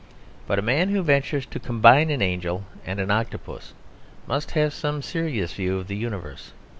But 0.47 0.57
a 0.57 0.63
man 0.63 0.89
who 0.89 1.03
ventures 1.03 1.45
to 1.45 1.59
combine 1.59 2.09
an 2.09 2.23
angel 2.23 2.65
and 2.87 2.99
an 2.99 3.11
octopus 3.11 3.75
must 4.25 4.49
have 4.57 4.73
some 4.73 5.03
serious 5.03 5.53
view 5.53 5.77
of 5.77 5.87
the 5.87 5.95
universe. 5.95 6.53